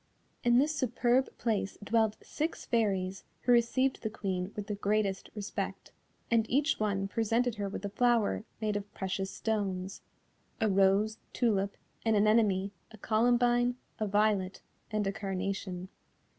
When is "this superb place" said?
0.57-1.77